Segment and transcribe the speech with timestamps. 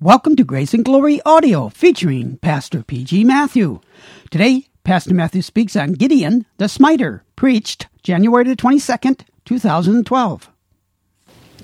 [0.00, 3.24] Welcome to Grace and Glory Audio featuring Pastor P.G.
[3.24, 3.80] Matthew.
[4.30, 10.50] Today, Pastor Matthew speaks on Gideon the Smiter, preached January the 22nd, 2012.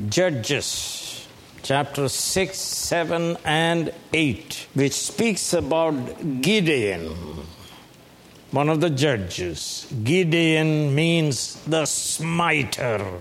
[0.08, 1.28] Judges
[1.62, 7.14] chapter 6, 7, and 8, which speaks about Gideon,
[8.50, 9.86] one of the judges.
[10.02, 13.20] Gideon means the smiter,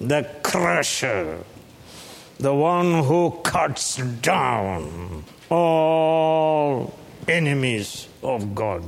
[0.00, 1.44] the crusher
[2.38, 6.94] the one who cuts down all
[7.26, 8.82] enemies of God.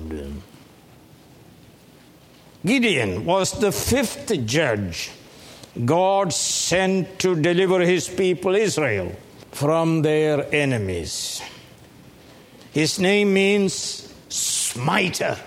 [2.64, 5.10] Gideon was the fifth judge
[5.84, 9.12] God sent to deliver his people Israel
[9.52, 11.40] from their enemies.
[12.72, 15.38] His name means smiter.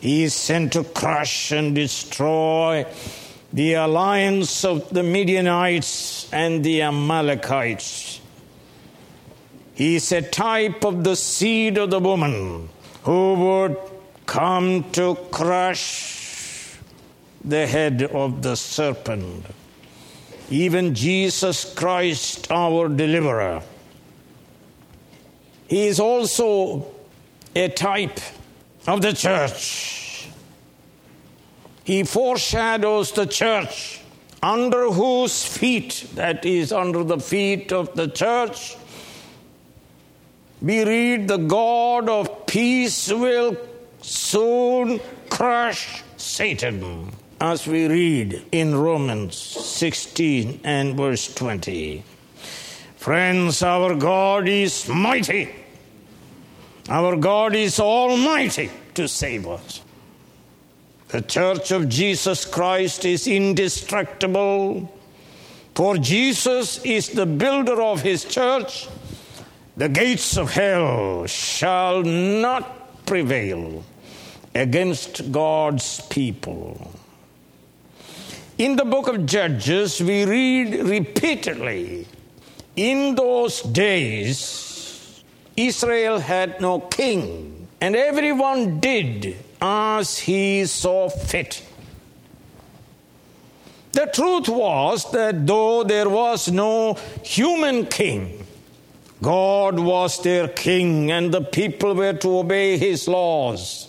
[0.00, 2.86] He is sent to crush and destroy
[3.52, 8.20] the alliance of the Midianites and the Amalekites.
[9.74, 12.68] He is a type of the seed of the woman
[13.04, 13.76] who would
[14.26, 16.76] come to crush
[17.44, 19.46] the head of the serpent.
[20.50, 23.62] Even Jesus Christ, our deliverer.
[25.68, 26.86] He is also
[27.54, 28.20] a type
[28.86, 30.07] of the church
[31.88, 33.98] he foreshadows the church,
[34.42, 38.76] under whose feet, that is, under the feet of the church,
[40.60, 43.56] we read the God of peace will
[44.02, 45.00] soon
[45.30, 52.04] crush Satan, as we read in Romans 16 and verse 20.
[52.98, 55.54] Friends, our God is mighty.
[56.90, 59.80] Our God is almighty to save us.
[61.08, 64.92] The church of Jesus Christ is indestructible,
[65.74, 68.88] for Jesus is the builder of his church.
[69.78, 73.84] The gates of hell shall not prevail
[74.54, 76.92] against God's people.
[78.58, 82.06] In the book of Judges, we read repeatedly
[82.76, 85.22] in those days,
[85.56, 91.62] Israel had no king, and everyone did as he saw fit.
[93.92, 98.44] The truth was that though there was no human king,
[99.20, 103.88] God was their king and the people were to obey his laws.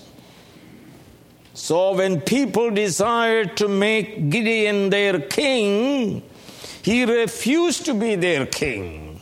[1.53, 6.23] So when people desired to make Gideon their king,
[6.81, 9.21] he refused to be their king.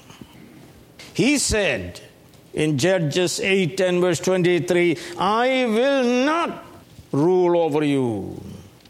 [1.14, 2.00] He said,
[2.58, 6.66] in Judges 8 and verse 23 I will not
[7.12, 8.42] rule over you,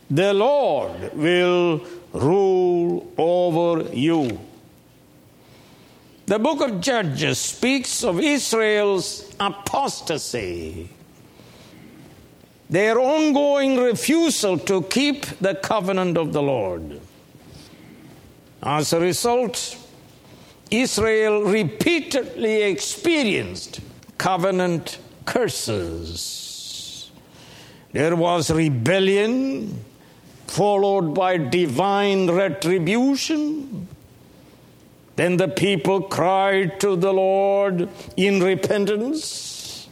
[0.09, 4.39] the Lord will rule over you.
[6.27, 10.89] The book of Judges speaks of Israel's apostasy,
[12.69, 17.01] their ongoing refusal to keep the covenant of the Lord.
[18.63, 19.77] As a result,
[20.71, 23.79] Israel repeatedly experienced
[24.17, 27.09] covenant curses.
[27.93, 29.83] There was rebellion
[30.47, 33.87] followed by divine retribution.
[35.15, 39.87] Then the people cried to the Lord in repentance,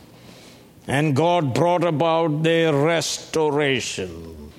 [0.87, 4.51] and God brought about their restoration.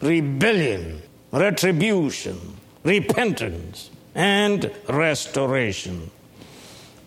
[0.00, 2.38] Rebellion, retribution,
[2.84, 6.10] repentance and restoration.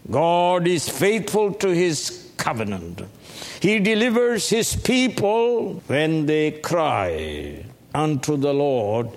[0.09, 3.01] God is faithful to his covenant.
[3.59, 9.09] He delivers his people when they cry unto the Lord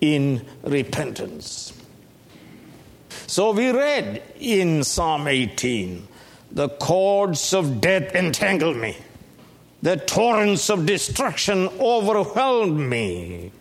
[0.00, 1.72] in repentance.
[3.26, 6.06] So we read in Psalm 18
[6.52, 8.96] the cords of death entangled me,
[9.82, 13.52] the torrents of destruction overwhelmed me.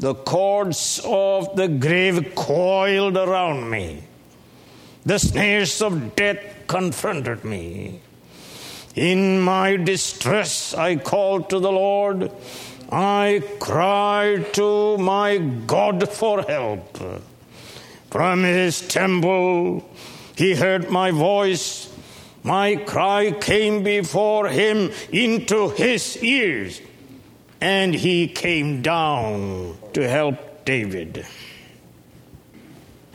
[0.00, 4.04] The cords of the grave coiled around me.
[5.04, 8.00] The snares of death confronted me.
[8.94, 12.30] In my distress, I called to the Lord.
[12.92, 16.96] I cried to my God for help.
[18.10, 19.84] From his temple,
[20.36, 21.92] he heard my voice.
[22.44, 26.80] My cry came before him into his ears
[27.60, 31.26] and he came down to help David.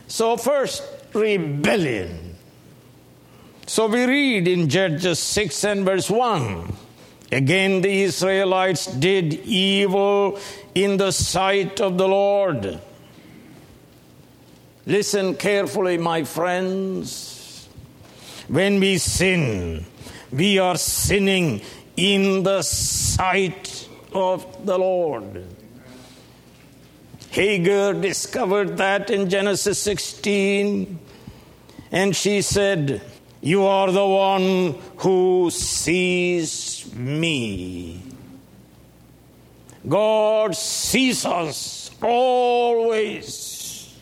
[0.06, 0.82] So, first,
[1.14, 2.36] rebellion.
[3.66, 6.74] So, we read in Judges 6 and verse 1
[7.32, 10.38] Again, the Israelites did evil
[10.74, 12.78] in the sight of the Lord.
[14.84, 17.66] Listen carefully, my friends.
[18.48, 19.86] When we sin,
[20.30, 21.62] we are sinning
[21.96, 25.53] in the sight of the Lord.
[27.34, 31.00] Hagar discovered that in Genesis 16,
[31.90, 33.02] and she said,
[33.40, 38.00] You are the one who sees me.
[39.88, 43.98] God sees us always.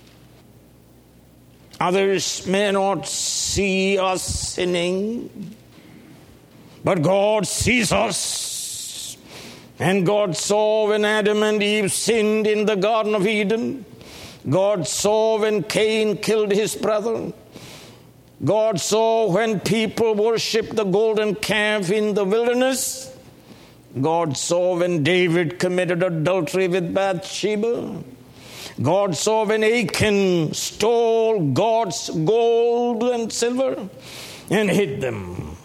[1.80, 5.56] Others may not see us sinning,
[6.84, 8.51] but God sees us.
[9.82, 13.84] And God saw when Adam and Eve sinned in the Garden of Eden.
[14.48, 17.32] God saw when Cain killed his brother.
[18.44, 23.12] God saw when people worshiped the golden calf in the wilderness.
[24.00, 28.04] God saw when David committed adultery with Bathsheba.
[28.80, 33.88] God saw when Achan stole God's gold and silver
[34.48, 35.56] and hid them.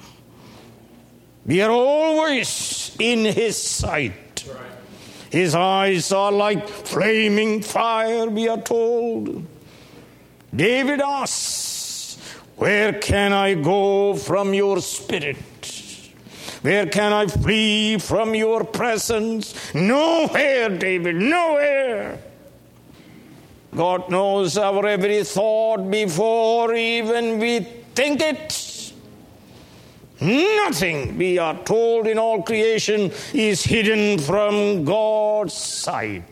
[1.45, 4.45] We are always in His sight.
[5.31, 9.45] His eyes are like flaming fire, we are told.
[10.55, 12.17] David asks,
[12.55, 15.37] Where can I go from your spirit?
[16.61, 19.73] Where can I flee from your presence?
[19.73, 22.19] Nowhere, David, nowhere.
[23.75, 27.59] God knows our every thought before even we
[27.93, 28.66] think it.
[30.19, 36.23] Nothing, we are told in all creation, is hidden from God's sight.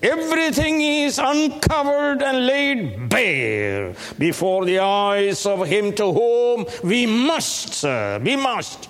[0.00, 7.74] Everything is uncovered and laid bare before the eyes of Him to whom we must
[7.74, 8.88] serve, we must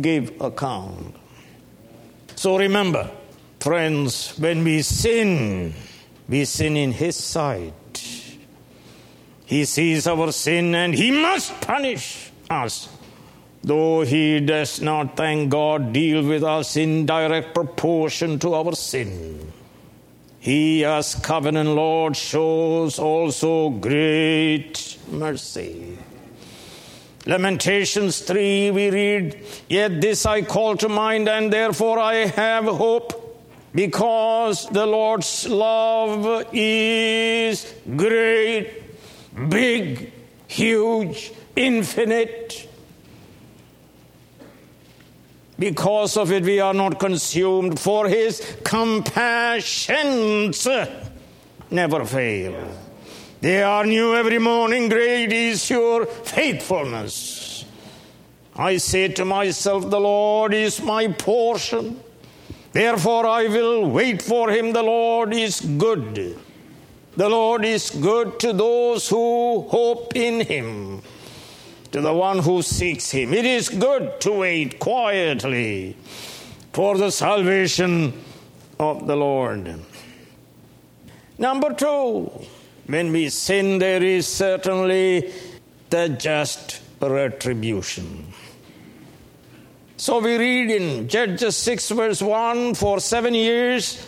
[0.00, 1.14] give account.
[2.34, 3.08] So remember,
[3.60, 5.74] friends, when we sin,
[6.28, 7.74] we sin in His sight.
[9.52, 12.88] He sees our sin and He must punish us.
[13.62, 19.52] Though He does not, thank God, deal with us in direct proportion to our sin.
[20.40, 25.98] He, as covenant Lord, shows also great mercy.
[27.26, 33.38] Lamentations 3, we read, Yet this I call to mind, and therefore I have hope,
[33.74, 38.81] because the Lord's love is great,
[39.48, 40.12] big,
[40.46, 42.68] huge, infinite.
[45.58, 50.66] Because of it, we are not consumed, for his compassions
[51.70, 52.54] never fail.
[53.40, 54.88] They are new every morning.
[54.88, 57.64] Great is your faithfulness.
[58.54, 62.00] I say to myself, The Lord is my portion.
[62.72, 64.72] Therefore, I will wait for him.
[64.72, 66.38] The Lord is good.
[67.16, 71.02] The Lord is good to those who hope in him
[71.92, 73.34] to the one who seeks him.
[73.34, 75.96] It is good to wait quietly
[76.72, 78.14] for the salvation
[78.80, 79.78] of the Lord.
[81.36, 82.32] Number two,
[82.86, 85.32] when we sin, there is certainly
[85.90, 88.32] the just retribution.
[89.98, 94.06] So we read in Judges 6, verse 1 for seven years,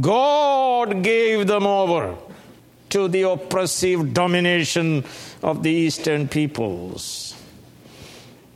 [0.00, 2.16] God gave them over
[2.90, 5.04] to the oppressive domination
[5.42, 7.34] of the eastern peoples.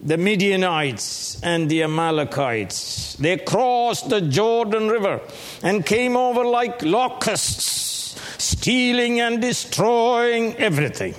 [0.00, 5.20] The Midianites and the Amalekites, they crossed the Jordan River
[5.62, 11.14] and came over like locusts, stealing and destroying everything.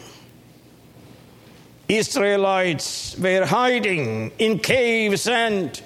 [1.90, 5.82] Israelites were hiding in caves and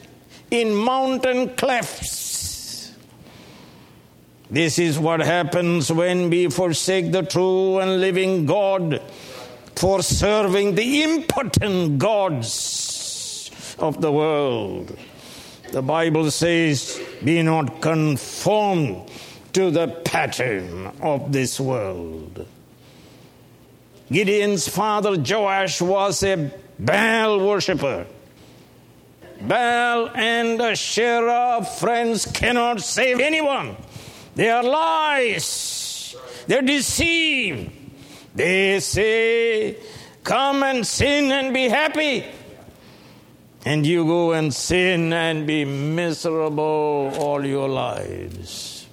[0.52, 2.23] in mountain clefts.
[4.54, 9.02] This is what happens when we forsake the true and living God
[9.76, 14.96] for serving the impotent gods of the world.
[15.72, 19.10] The Bible says, Be not conformed
[19.54, 22.46] to the pattern of this world.
[24.12, 28.06] Gideon's father Joash was a Baal worshipper.
[29.42, 33.78] Baal and Asherah friends cannot save anyone.
[34.36, 36.16] They are lies.
[36.48, 37.72] They're deceived.
[38.36, 39.78] They say,
[40.24, 42.26] Come and sin and be happy.
[43.66, 48.88] And you go and sin and be miserable all your lives.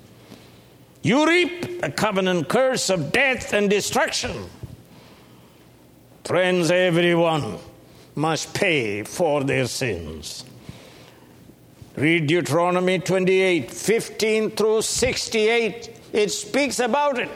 [1.03, 4.49] You reap a covenant curse of death and destruction.
[6.25, 7.59] Friends, everyone
[8.15, 10.45] must pay for their sins.
[11.97, 15.97] Read Deuteronomy 28 15 through 68.
[16.13, 17.31] It speaks about it.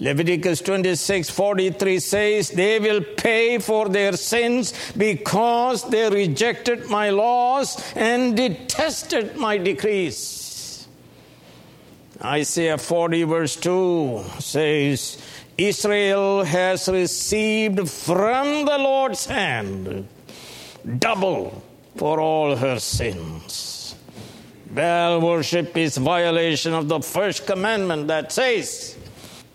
[0.00, 7.82] Leviticus 26 43 says, They will pay for their sins because they rejected my laws
[7.96, 10.86] and detested my decrees.
[12.22, 15.18] Isaiah 40 verse 2 says,
[15.56, 20.08] Israel has received from the Lord's hand
[20.98, 21.62] double
[21.98, 23.94] for all her sins.
[24.70, 28.96] Baal worship is violation of the first commandment that says,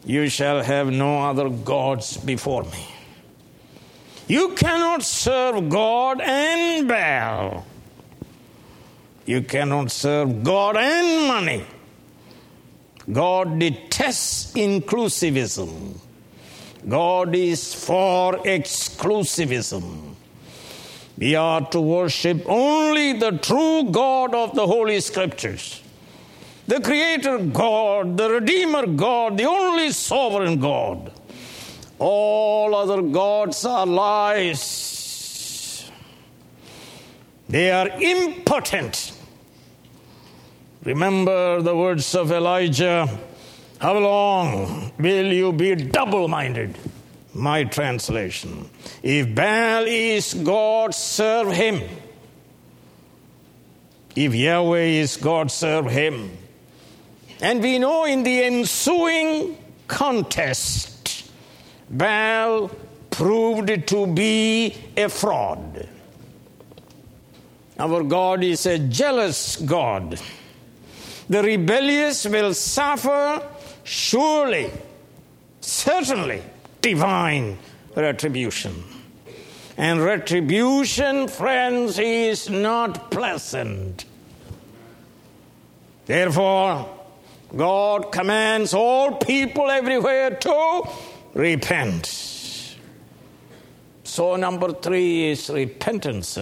[0.05, 2.85] You shall have no other gods before me.
[4.27, 7.65] You cannot serve God and Baal.
[9.25, 11.65] You cannot serve God and money.
[13.12, 15.97] God detests inclusivism.
[16.88, 20.12] God is for exclusivism.
[21.23, 25.81] We are to worship only the true God of the Holy Scriptures.
[26.67, 31.13] The Creator God, the Redeemer God, the only sovereign God.
[31.97, 34.59] All other gods are lies.
[37.47, 39.13] They are impotent.
[40.83, 43.07] Remember the words of Elijah
[43.79, 46.77] How long will you be double minded?
[47.33, 48.69] My translation.
[49.01, 51.81] If Baal is God, serve him.
[54.15, 56.37] If Yahweh is God, serve him.
[57.41, 61.31] And we know in the ensuing contest,
[61.89, 62.69] Baal
[63.09, 65.89] proved to be a fraud.
[67.79, 70.19] Our God is a jealous God.
[71.27, 73.41] The rebellious will suffer
[73.83, 74.69] surely,
[75.59, 76.43] certainly,
[76.83, 77.57] divine
[77.95, 78.83] retribution.
[79.75, 84.05] And retribution, friends, is not pleasant.
[86.05, 86.87] Therefore,
[87.55, 90.83] God commands all people everywhere to
[91.33, 92.05] repent.
[94.03, 96.37] So, number three is repentance.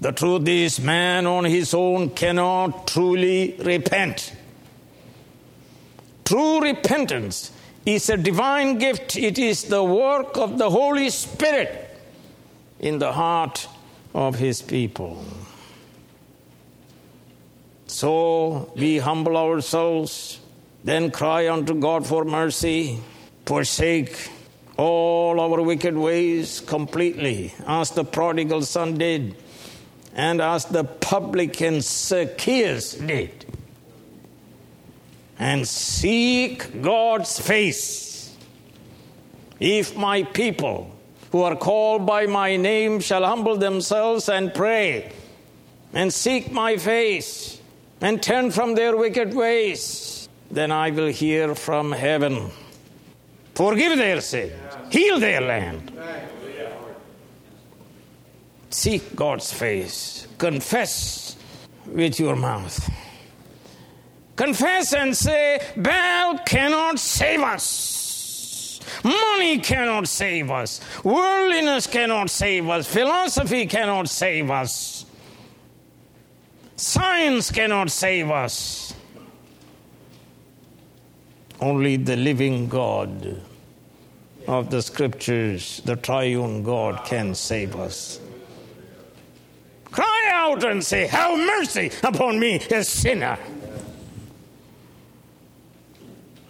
[0.00, 4.32] The truth is, man on his own cannot truly repent.
[6.30, 7.50] True repentance
[7.84, 11.90] is a divine gift, it is the work of the Holy Spirit
[12.78, 13.66] in the heart
[14.14, 15.24] of his people.
[17.88, 20.38] So we humble ourselves,
[20.84, 23.00] then cry unto God for mercy,
[23.44, 24.30] forsake
[24.76, 29.34] all our wicked ways completely, as the prodigal son did
[30.14, 33.46] and as the publican Zacchaeus did,
[35.40, 38.36] and seek God's face.
[39.58, 40.94] If my people
[41.32, 45.10] who are called by my name shall humble themselves and pray
[45.94, 47.58] and seek my face
[48.02, 52.50] and turn from their wicked ways, then I will hear from heaven.
[53.54, 54.52] Forgive their sin,
[54.90, 55.90] heal their land.
[58.68, 60.28] Seek God's face.
[60.38, 61.36] Confess
[61.86, 62.78] with your mouth.
[64.40, 68.80] Confess and say, Baal cannot save us.
[69.04, 70.80] Money cannot save us.
[71.04, 72.86] Worldliness cannot save us.
[72.86, 75.04] Philosophy cannot save us.
[76.76, 78.94] Science cannot save us.
[81.60, 83.42] Only the living God
[84.48, 88.18] of the scriptures, the triune God, can save us.
[89.84, 93.38] Cry out and say, Have mercy upon me, a sinner.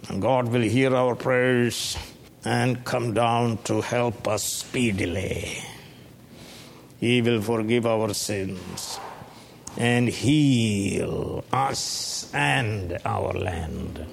[0.19, 1.97] God will hear our prayers
[2.43, 5.57] and come down to help us speedily.
[6.99, 8.99] He will forgive our sins
[9.77, 14.05] and heal us and our land.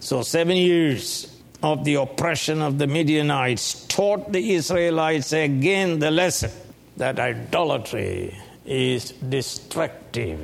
[0.00, 6.50] So, seven years of the oppression of the Midianites taught the Israelites again the lesson
[6.96, 10.40] that idolatry is destructive.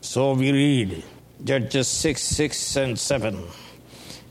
[0.00, 1.02] So we read
[1.44, 3.44] Judges 6 6 and 7.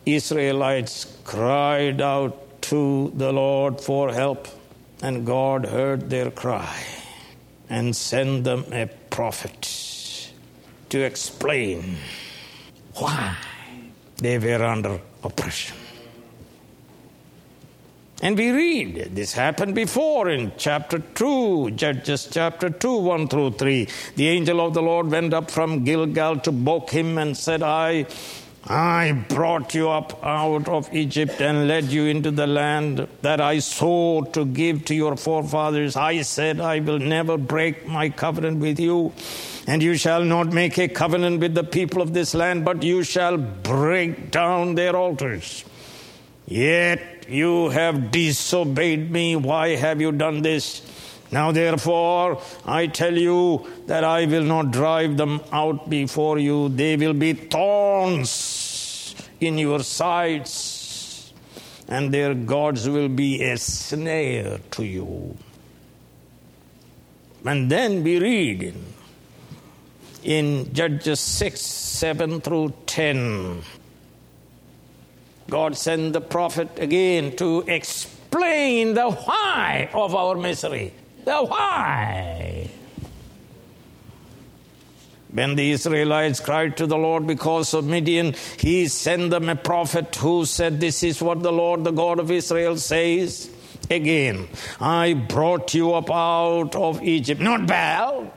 [0.06, 4.48] Israelites cried out to the Lord for help,
[5.02, 6.84] and God heard their cry
[7.70, 10.32] and sent them a prophet
[10.90, 11.98] to explain
[12.96, 13.36] why
[14.18, 15.78] they were under oppression.
[18.26, 23.88] And we read, this happened before in chapter 2, Judges chapter 2, 1 through 3.
[24.16, 28.08] The angel of the Lord went up from Gilgal to Bochim and said, I
[28.66, 33.60] I brought you up out of Egypt and led you into the land that I
[33.60, 35.96] swore to give to your forefathers.
[35.96, 39.14] I said, I will never break my covenant with you,
[39.68, 43.04] and you shall not make a covenant with the people of this land, but you
[43.04, 45.64] shall break down their altars.
[46.48, 49.36] Yet you have disobeyed me.
[49.36, 50.82] Why have you done this?
[51.32, 56.70] Now, therefore, I tell you that I will not drive them out before you.
[56.70, 61.34] They will be thorns in your sides,
[61.88, 65.38] and their gods will be a snare to you.
[67.46, 68.74] And then we read
[70.24, 73.62] in, Judges 6 7 through 10.
[75.50, 80.94] God sent the prophet again to explain the why of our misery.
[81.24, 82.70] The why.
[85.32, 90.16] When the Israelites cried to the Lord because of Midian, he sent them a prophet
[90.16, 93.52] who said, This is what the Lord, the God of Israel, says.
[93.92, 94.48] Again,
[94.80, 97.42] I brought you up out of Egypt.
[97.42, 98.34] Not Baal,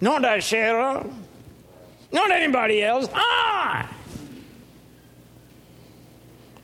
[0.00, 1.08] not Asherah,
[2.12, 3.08] not anybody else.
[3.14, 3.88] I.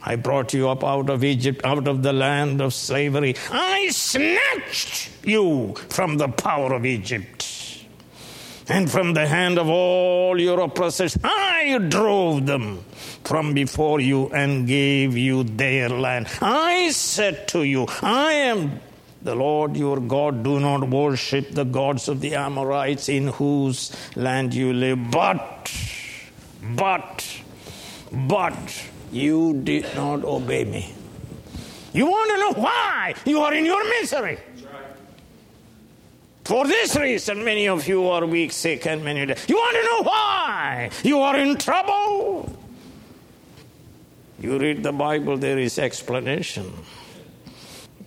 [0.09, 3.35] I brought you up out of Egypt, out of the land of slavery.
[3.51, 7.85] I snatched you from the power of Egypt
[8.69, 11.19] and from the hand of all your oppressors.
[11.25, 12.85] I drove them
[13.25, 16.29] from before you and gave you their land.
[16.41, 18.81] I said to you, I am
[19.23, 20.45] the Lord your God.
[20.45, 25.11] Do not worship the gods of the Amorites in whose land you live.
[25.11, 25.73] But,
[26.77, 27.43] but,
[28.13, 30.95] but, you did not obey me.
[31.93, 34.39] You want to know why you are in your misery.
[36.45, 39.41] For this reason, many of you are weak, sick, and many dead.
[39.49, 42.57] You want to know why you are in trouble?
[44.39, 46.73] You read the Bible, there is explanation.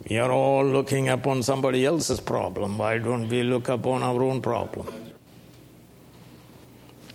[0.09, 2.77] We are all looking upon somebody else's problem.
[2.77, 4.87] Why don't we look upon our own problem?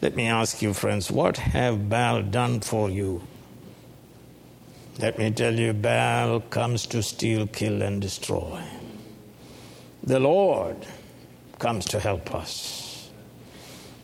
[0.03, 3.23] Let me ask you, friends, what have Baal done for you?
[4.99, 8.63] Let me tell you, Baal comes to steal, kill, and destroy.
[10.05, 10.87] The Lord
[11.59, 13.11] comes to help us.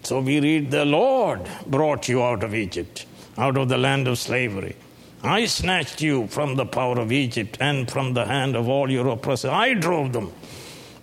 [0.03, 3.07] So we read, The Lord brought you out of Egypt,
[3.39, 4.75] out of the land of slavery.
[5.23, 9.07] I snatched you from the power of Egypt and from the hand of all your
[9.09, 9.51] oppressors.
[9.51, 10.33] I drove them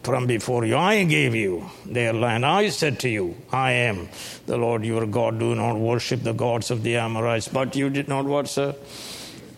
[0.03, 0.75] from before you.
[0.75, 2.45] I gave you their land.
[2.45, 4.09] I said to you, I am
[4.47, 5.39] the Lord your God.
[5.39, 7.47] Do not worship the gods of the Amorites.
[7.47, 8.75] But you did not what, sir?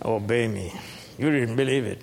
[0.04, 0.74] Obey me.
[1.18, 2.02] You didn't believe it.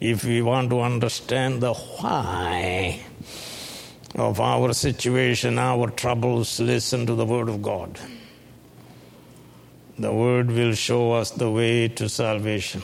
[0.00, 3.00] If we want to understand the why
[4.14, 8.00] of our situation, our troubles, listen to the Word of God.
[9.98, 12.82] The Word will show us the way to salvation.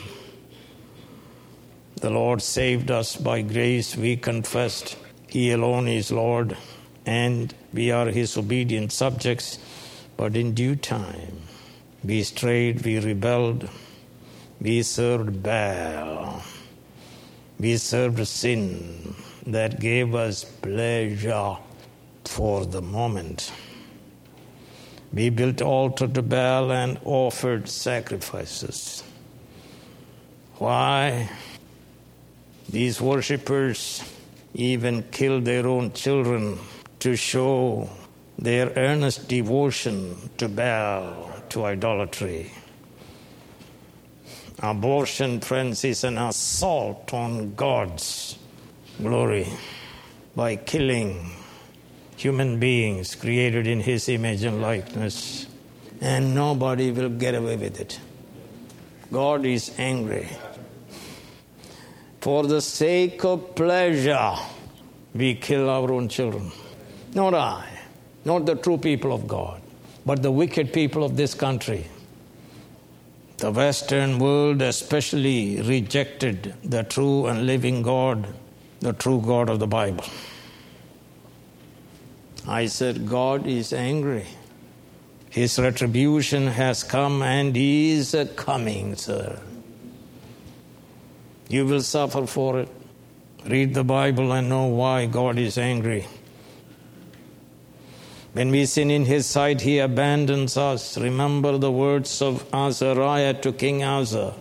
[1.95, 3.97] The Lord saved us by grace.
[3.97, 4.95] We confessed
[5.27, 6.55] He alone is Lord,
[7.05, 9.57] and we are His obedient subjects.
[10.15, 11.36] But in due time,
[12.07, 13.69] we strayed, we rebelled,
[14.61, 16.41] we served Baal,
[17.59, 19.13] we served sin
[19.45, 21.57] that gave us pleasure
[22.23, 23.51] for the moment.
[25.11, 29.03] We built altar to Baal and offered sacrifices.
[30.59, 31.29] Why?
[32.69, 34.01] These worshippers
[34.53, 36.57] even killed their own children
[36.99, 37.89] to show
[38.39, 42.51] their earnest devotion to Baal, to idolatry.
[44.59, 48.37] Abortion, friends, is an assault on God's
[49.01, 49.47] glory
[50.35, 51.31] by killing
[52.15, 55.47] human beings created in His image and likeness,
[56.01, 57.99] and nobody will get away with it.
[59.11, 60.27] God is angry.
[62.21, 64.35] For the sake of pleasure,
[65.13, 66.51] we kill our own children.
[67.13, 67.76] Not I,
[68.27, 69.61] not the true people of God,
[70.05, 71.85] but the wicked people of this country.
[73.37, 78.27] The Western world especially rejected the true and living God,
[78.79, 80.05] the true God of the Bible.
[82.47, 84.25] I said, God is angry.
[85.29, 89.39] His retribution has come and is coming, sir.
[91.49, 92.69] You will suffer for it.
[93.45, 96.07] Read the Bible and know why God is angry.
[98.37, 100.95] When we sin in His sight, He abandons us.
[100.95, 104.35] Remember the words of Azariah to King Asa.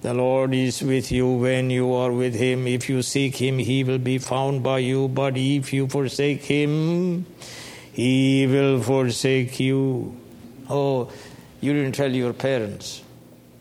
[0.00, 2.66] The Lord is with you when you are with Him.
[2.66, 5.08] If you seek Him, He will be found by you.
[5.08, 7.26] But if you forsake Him,
[7.92, 10.16] He will forsake you.
[10.70, 11.12] Oh,
[11.60, 13.02] you didn't tell your parents.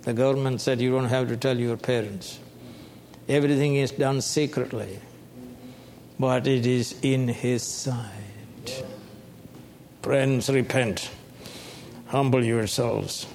[0.04, 2.40] The government said you don't have to tell your parents.
[3.28, 4.98] Everything is done secretly,
[6.18, 8.31] but it is in His sight.
[10.02, 11.12] Friends, repent.
[12.08, 13.28] Humble yourselves.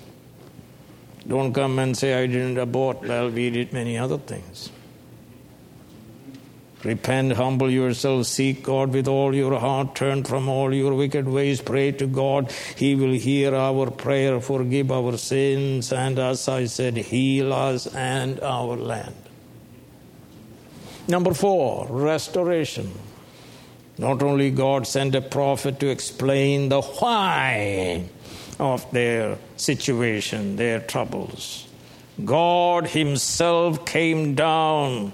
[1.26, 3.02] Don't come and say, I didn't abort.
[3.02, 4.70] Well, we did many other things.
[6.84, 11.60] Repent, humble yourselves, seek God with all your heart, turn from all your wicked ways,
[11.60, 12.52] pray to God.
[12.76, 18.38] He will hear our prayer, forgive our sins, and as I said, heal us and
[18.40, 19.16] our land.
[21.08, 22.92] Number four, restoration.
[23.98, 28.04] Not only God sent a prophet to explain the why
[28.58, 31.66] of their situation, their troubles.
[32.24, 35.12] God Himself came down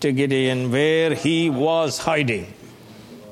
[0.00, 2.52] to Gideon where he was hiding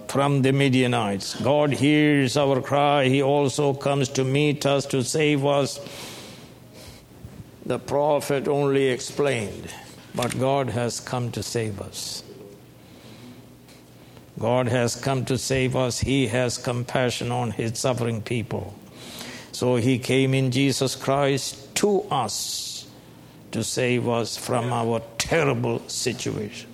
[0.08, 1.40] from the Midianites.
[1.40, 3.08] God hears our cry.
[3.08, 5.80] He also comes to meet us, to save us.
[7.64, 9.68] The prophet only explained,
[10.14, 12.22] but God has come to save us.
[14.42, 16.00] God has come to save us.
[16.00, 18.74] He has compassion on his suffering people.
[19.52, 22.88] So he came in Jesus Christ to us
[23.52, 26.68] to save us from our terrible situation.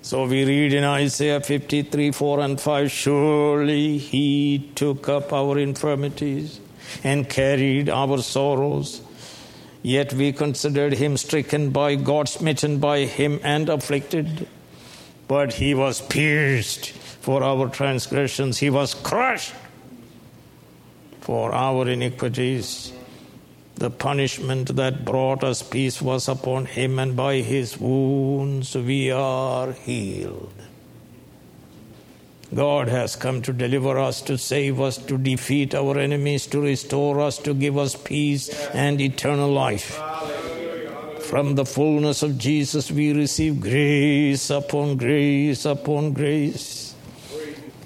[0.00, 6.60] So we read in Isaiah 53 4 and 5 Surely he took up our infirmities
[7.04, 9.02] and carried our sorrows.
[9.82, 14.48] Yet we considered him stricken by God, smitten by him, and afflicted.
[15.30, 19.54] But he was pierced for our transgressions, he was crushed
[21.20, 22.92] for our iniquities.
[23.76, 29.70] The punishment that brought us peace was upon him, and by his wounds we are
[29.70, 30.52] healed.
[32.52, 37.20] God has come to deliver us, to save us, to defeat our enemies, to restore
[37.20, 39.96] us, to give us peace and eternal life.
[41.30, 46.92] From the fullness of Jesus, we receive grace upon grace upon grace.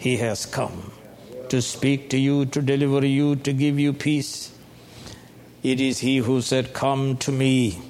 [0.00, 0.90] He has come
[1.50, 4.50] to speak to you, to deliver you, to give you peace.
[5.62, 7.82] It is he who said, Come to me.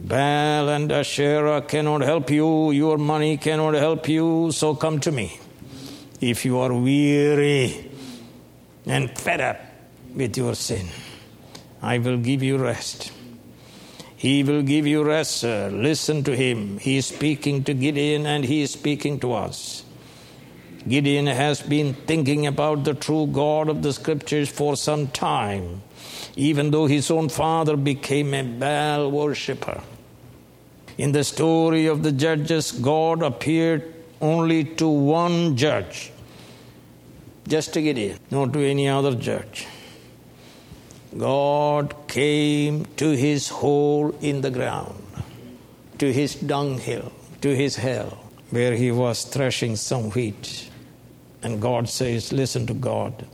[0.00, 5.38] Baal and Asherah cannot help you, your money cannot help you, so come to me.
[6.20, 7.88] If you are weary
[8.84, 9.60] and fed up
[10.12, 10.88] with your sin,
[11.80, 13.12] I will give you rest.
[14.22, 15.68] He will give you rest, sir.
[15.68, 16.78] Listen to him.
[16.78, 19.84] He is speaking to Gideon and he is speaking to us.
[20.88, 25.82] Gideon has been thinking about the true God of the scriptures for some time
[26.36, 29.82] even though his own father became a Baal worshipper.
[30.98, 36.12] In the story of the judges, God appeared only to one judge,
[37.48, 39.66] just to Gideon, not to any other judge.
[41.16, 45.02] God came to his hole in the ground,
[45.98, 48.18] to his dunghill, to his hell,
[48.50, 50.70] where he was threshing some wheat.
[51.42, 53.26] And God says, Listen to God.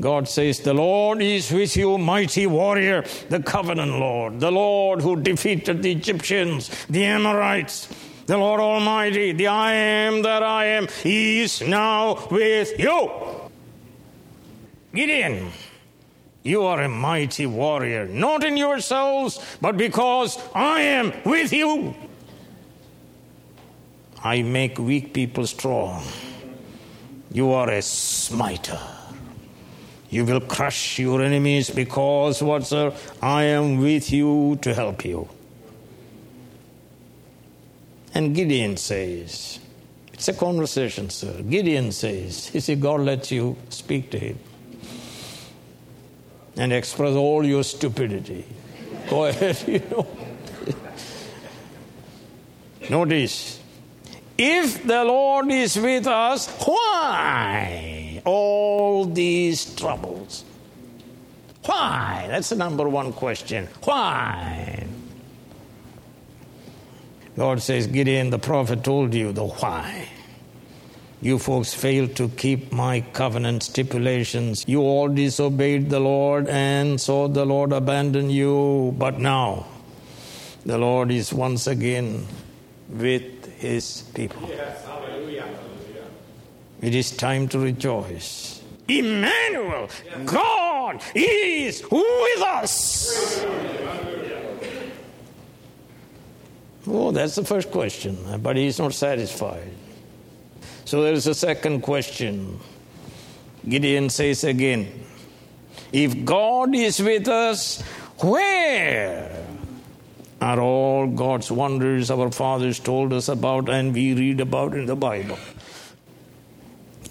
[0.00, 5.16] God says, The Lord is with you, mighty warrior, the covenant Lord, the Lord who
[5.16, 7.88] defeated the Egyptians, the Amorites,
[8.26, 13.10] the Lord Almighty, the I am that I am, is now with you.
[14.94, 15.50] Gideon,
[16.46, 21.94] you are a mighty warrior, not in yourselves, but because I am with you.
[24.22, 26.04] I make weak people strong.
[27.32, 28.78] You are a smiter.
[30.08, 32.94] You will crush your enemies because what, sir?
[33.20, 35.28] I am with you to help you.
[38.14, 39.58] And Gideon says,
[40.12, 41.42] it's a conversation, sir.
[41.42, 44.38] Gideon says, you see, God lets you speak to him
[46.56, 48.44] and express all your stupidity.
[49.08, 50.06] Go ahead, you know.
[52.88, 53.60] Notice,
[54.38, 60.44] if the Lord is with us, why all these troubles?
[61.64, 62.26] Why?
[62.28, 63.68] That's the number one question.
[63.82, 64.86] Why?
[67.36, 70.08] God says, Gideon, the prophet told you the why.
[71.22, 74.64] You folks failed to keep my covenant stipulations.
[74.68, 78.94] You all disobeyed the Lord, and so the Lord abandoned you.
[78.98, 79.66] But now,
[80.66, 82.26] the Lord is once again
[82.90, 84.46] with his people.
[84.48, 84.86] Yes,
[86.82, 88.62] it is time to rejoice.
[88.86, 90.30] Emmanuel, yes.
[90.30, 93.44] God is with us.
[96.86, 99.72] Oh, that's the first question, but he's not satisfied.
[100.86, 102.60] So there is a second question.
[103.68, 104.86] Gideon says again,
[105.92, 107.82] If God is with us,
[108.20, 109.44] where
[110.40, 114.94] are all God's wonders our fathers told us about and we read about in the
[114.94, 115.38] Bible?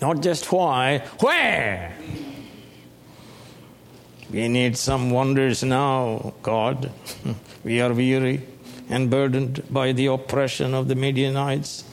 [0.02, 1.98] Not just why, where?
[4.32, 6.94] We need some wonders now, God.
[7.66, 8.42] we are weary
[8.90, 11.84] and burdened by the oppression of the Midianites.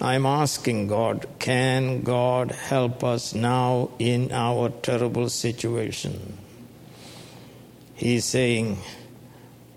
[0.00, 6.36] I'm asking God, can God help us now in our terrible situation?
[7.94, 8.78] He's saying,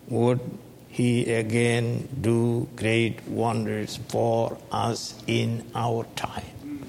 [0.09, 0.41] would
[0.89, 6.83] He again do great wonders for us in our time?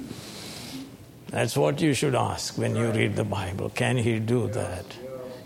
[1.28, 3.70] That's what you should ask when you read the Bible.
[3.70, 4.86] Can He do that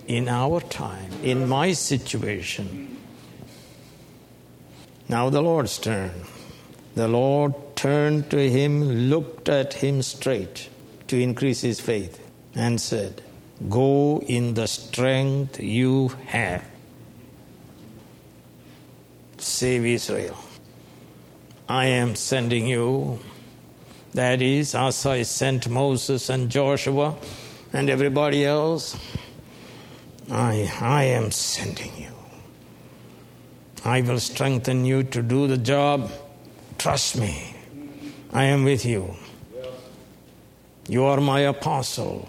[0.07, 2.97] in our time, in my situation?
[5.07, 6.13] Now, the Lord's turn.
[6.95, 10.71] The Lord turned to him, looked at him straight
[11.07, 12.19] to increase his faith,
[12.55, 13.21] and said,
[13.69, 16.65] Go in the strength you have.
[19.37, 20.39] Save Israel.
[21.69, 23.19] I am sending you.
[24.15, 27.15] That is, as I sent Moses and Joshua
[27.75, 28.97] and everybody else,
[30.31, 32.15] I, I am sending you.
[33.85, 36.11] I will strengthen you to do the job.
[36.79, 37.54] Trust me.
[38.35, 39.15] I am with you.
[40.89, 42.29] You are my apostle,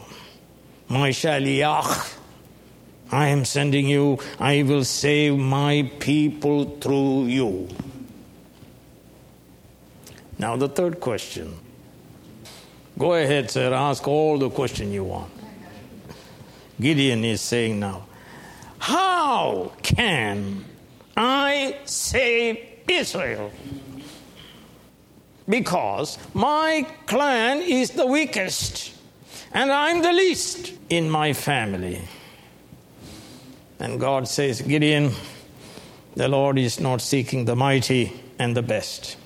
[0.88, 2.13] my shaliach.
[3.12, 4.20] I am sending you.
[4.39, 7.68] I will save my people through you.
[10.38, 11.56] Now, the third question.
[13.00, 13.74] Go ahead, sir.
[13.74, 15.32] Ask all the question you want.
[16.80, 18.06] Gideon is saying now,
[18.78, 20.65] How can
[21.18, 23.52] I save Israel?
[25.47, 28.93] Because my clan is the weakest,
[29.51, 32.01] and I'm the least in my family.
[33.79, 35.12] And God says, Gideon,
[36.15, 39.17] the Lord is not seeking the mighty and the best.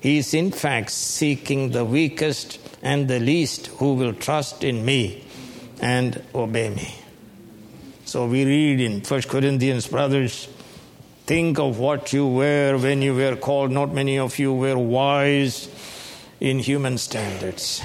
[0.00, 5.24] He is, in fact, seeking the weakest and the least who will trust in me
[5.80, 6.94] and obey me.
[8.04, 10.48] So we read in 1 Corinthians, brothers,
[11.26, 13.72] think of what you were when you were called.
[13.72, 15.68] Not many of you were wise
[16.40, 17.82] in human standards.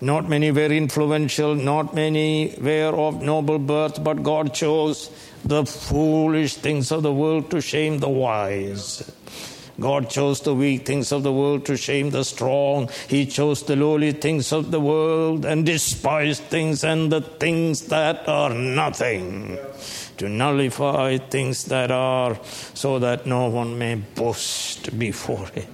[0.00, 5.08] Not many were influential, not many were of noble birth, but God chose
[5.44, 9.08] the foolish things of the world to shame the wise.
[9.78, 12.90] God chose the weak things of the world to shame the strong.
[13.08, 18.28] He chose the lowly things of the world and despised things and the things that
[18.28, 19.58] are nothing
[20.18, 22.38] to nullify things that are,
[22.74, 25.66] so that no one may boast before him.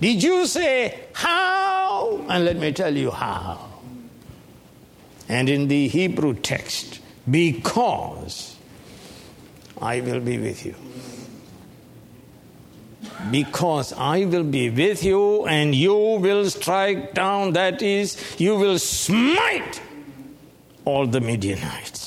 [0.00, 2.24] Did you say how?
[2.28, 3.70] And let me tell you how.
[5.28, 8.56] And in the Hebrew text, because
[9.80, 10.74] I will be with you
[13.30, 18.78] because I will be with you and you will strike down, that is, you will
[18.78, 19.80] smite
[20.84, 22.03] all the Midianites.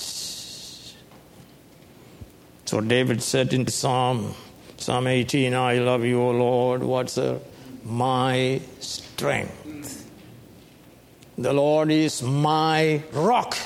[2.68, 4.36] So David said in Psalm,
[4.76, 6.84] Psalm 18, I love you, O Lord.
[6.84, 7.40] What's the
[7.86, 10.12] my strength?
[11.38, 13.58] The Lord is my rock,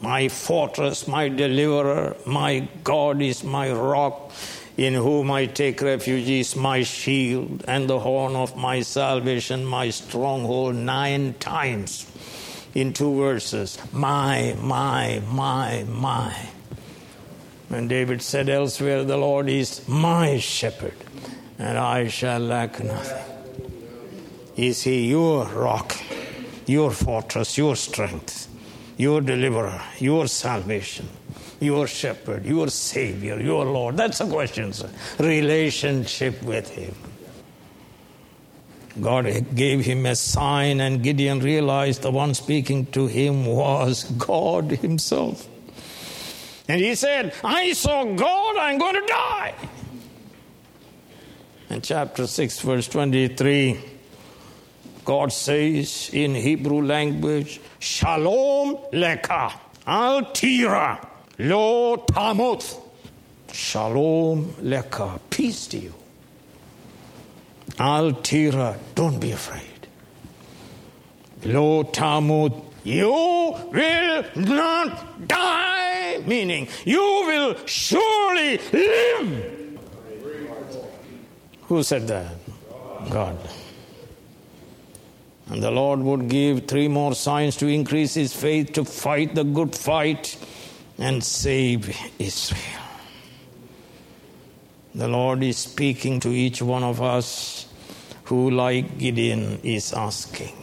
[0.00, 2.16] my fortress, my deliverer.
[2.26, 4.32] My God is my rock
[4.76, 9.90] in whom I take refuge is my shield and the horn of my salvation, my
[9.90, 12.10] stronghold, nine times
[12.74, 13.78] in two verses.
[13.92, 16.34] My, my, my, my.
[17.74, 20.94] And David said elsewhere, The Lord is my shepherd,
[21.58, 23.24] and I shall lack nothing.
[24.56, 25.96] Is he your rock,
[26.66, 28.48] your fortress, your strength,
[28.96, 31.08] your deliverer, your salvation?
[31.60, 33.96] your shepherd, your savior, your Lord?
[33.96, 34.90] That's the question, sir.
[35.18, 36.94] Relationship with him.
[39.00, 44.70] God gave him a sign, and Gideon realized the one speaking to him was God
[44.70, 45.48] himself.
[46.68, 49.54] And he said, I saw God, I'm going to die.
[51.70, 53.78] In chapter 6, verse 23,
[55.04, 59.52] God says in Hebrew language, Shalom Leka,
[59.86, 61.06] Al Tira.
[61.38, 62.80] Lo Tamuth.
[63.52, 65.20] Shalom Leka.
[65.28, 65.94] Peace to you.
[67.78, 68.78] Al Tira.
[68.94, 69.88] Don't be afraid.
[71.44, 72.64] Lo Tamuth.
[72.84, 75.73] You will not die.
[76.18, 79.78] Meaning, you will surely live.
[81.62, 82.34] Who said that?
[83.10, 83.38] God.
[85.48, 89.44] And the Lord would give three more signs to increase his faith to fight the
[89.44, 90.36] good fight
[90.98, 92.60] and save Israel.
[94.94, 97.66] The Lord is speaking to each one of us
[98.24, 100.54] who, like Gideon, is asking,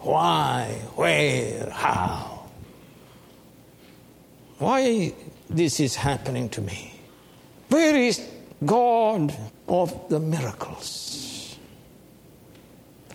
[0.00, 0.64] Why?
[0.94, 1.68] Where?
[1.70, 2.31] How?
[4.62, 5.12] Why
[5.50, 6.94] this is happening to me?
[7.68, 8.22] Where is
[8.64, 9.34] God
[9.66, 11.58] of the miracles?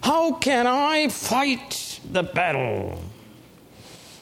[0.03, 3.01] How can I fight the battle?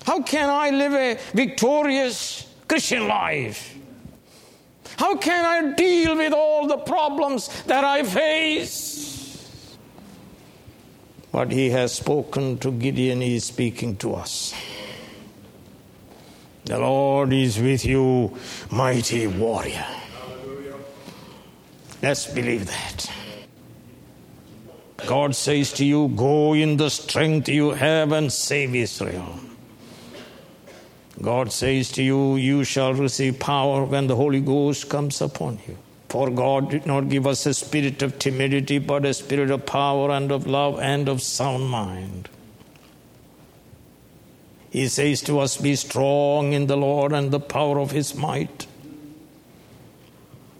[0.05, 3.75] How can I live a victorious Christian life?
[4.97, 9.75] How can I deal with all the problems that I face?
[11.31, 14.53] What he has spoken to Gideon, he is speaking to us.
[16.65, 18.35] The Lord is with you,
[18.71, 19.85] mighty warrior.
[22.01, 23.11] Let's believe that.
[25.05, 29.39] God says to you, Go in the strength you have and save Israel.
[31.21, 35.77] God says to you, You shall receive power when the Holy Ghost comes upon you.
[36.09, 40.11] For God did not give us a spirit of timidity, but a spirit of power
[40.11, 42.29] and of love and of sound mind.
[44.75, 48.67] He says to us, Be strong in the Lord and the power of his might.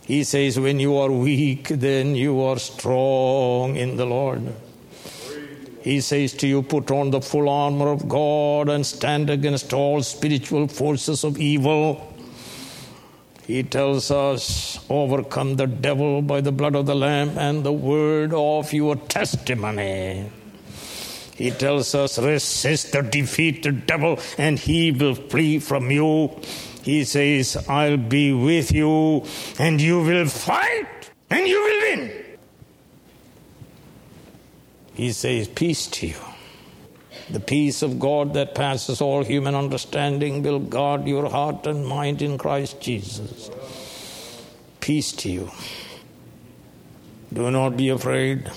[0.06, 4.56] He says, When you are weak, then you are strong in the Lord.
[5.82, 10.02] He says to you, Put on the full armor of God and stand against all
[10.02, 12.14] spiritual forces of evil.
[13.46, 18.34] He tells us, Overcome the devil by the blood of the Lamb and the word
[18.34, 20.32] of your testimony.
[21.36, 26.40] He tells us, Resist the defeat the devil, and he will flee from you.
[26.84, 29.26] He says, I'll be with you,
[29.60, 32.12] and you will fight, and you will win.
[34.94, 36.16] He says, Peace to you.
[37.30, 42.22] The peace of God that passes all human understanding will guard your heart and mind
[42.22, 43.50] in Christ Jesus.
[44.80, 45.52] Peace to you.
[47.34, 48.50] Do not be afraid.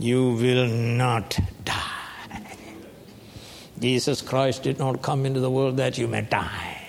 [0.00, 2.56] You will not die.
[3.78, 6.88] Jesus Christ did not come into the world that you may die.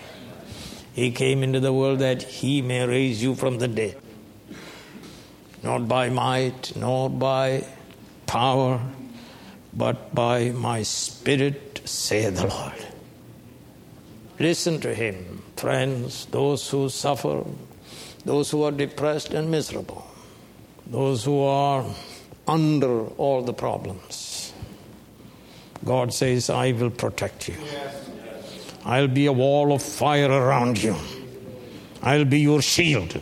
[0.93, 3.97] He came into the world that he may raise you from the dead.
[5.62, 7.65] Not by might, nor by
[8.28, 8.80] power,
[9.74, 12.88] but by my spirit, saith the Lord.
[14.39, 17.43] Listen to him, friends, those who suffer,
[18.24, 20.08] those who are depressed and miserable,
[20.88, 21.84] those who are
[22.47, 24.54] under all the problems.
[25.84, 27.56] God says, I will protect you.
[28.86, 30.95] I'll be a wall of fire around you.
[32.04, 33.21] I'll be your shield.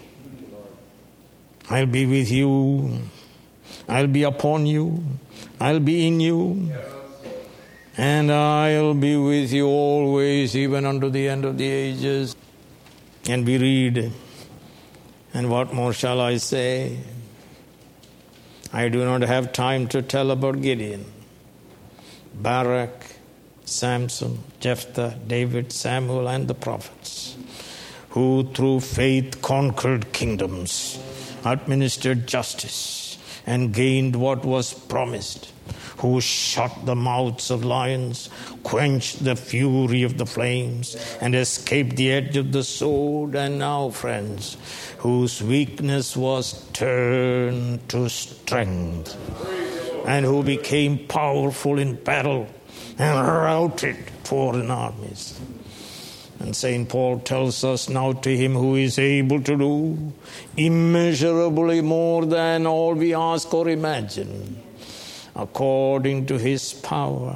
[1.69, 2.99] I'll be with you
[3.89, 5.03] I'll be upon you,
[5.59, 6.71] I'll be in you,
[7.97, 12.35] and I'll be with you always, even unto the end of the ages.
[13.27, 14.11] And we read,
[15.33, 16.99] and what more shall I say?
[18.71, 21.05] I do not have time to tell about Gideon,
[22.35, 23.15] Barak,
[23.65, 27.35] Samson, Jephthah, David, Samuel, and the prophets,
[28.09, 30.99] who through faith conquered kingdoms,
[31.43, 35.51] administered justice and gained what was promised,
[35.99, 38.29] who shut the mouths of lions,
[38.63, 43.89] quenched the fury of the flames, and escaped the edge of the sword, and now,
[43.89, 44.57] friends,
[44.99, 49.15] whose weakness was turned to strength,
[50.07, 52.47] and who became powerful in battle
[52.97, 55.39] and routed foreign armies.
[56.39, 56.87] And St.
[56.87, 60.13] Paul tells us now to him who is able to do
[60.55, 64.63] immeasurably more than all we ask or imagine,
[65.41, 67.35] according to his power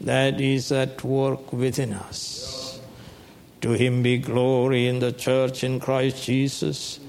[0.00, 2.80] that is at work within us.
[3.62, 7.00] To him be glory in the church in Christ Jesus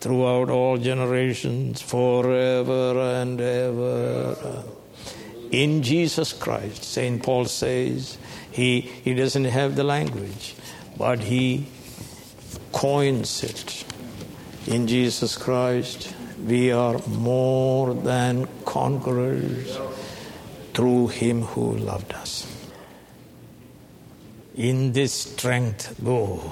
[0.00, 4.64] throughout all generations, forever and ever.
[5.50, 7.22] In Jesus Christ, St.
[7.22, 8.16] Paul says,
[8.50, 10.54] he, he doesn't have the language,
[10.96, 11.66] but he
[12.72, 13.84] coins it.
[14.66, 16.14] In Jesus Christ,
[16.46, 19.78] we are more than conquerors
[20.74, 22.46] through him who loved us.
[24.56, 26.42] In this strength, go.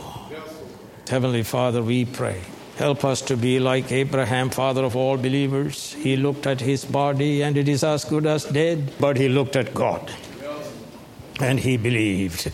[1.09, 2.41] Heavenly Father, we pray.
[2.77, 5.95] Help us to be like Abraham, father of all believers.
[5.95, 9.57] He looked at his body and it is as good as dead, but he looked
[9.57, 10.13] at God
[11.41, 12.53] and he believed.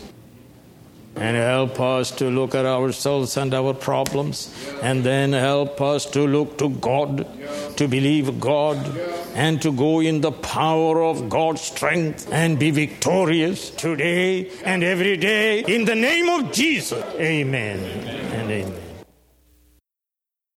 [1.16, 4.52] And help us to look at ourselves and our problems,
[4.82, 7.26] and then help us to look to God,
[7.76, 8.78] to believe God,
[9.34, 15.16] and to go in the power of God's strength and be victorious today and every
[15.16, 17.04] day in the name of Jesus.
[17.18, 18.83] Amen and amen.